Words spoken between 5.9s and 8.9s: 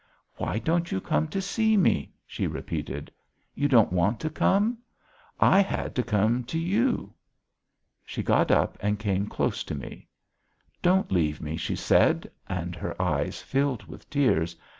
to come to you." She got up